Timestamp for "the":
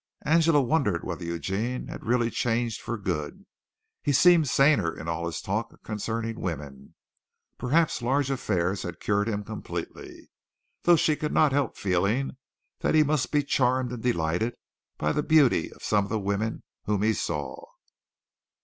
15.11-15.21, 16.09-16.17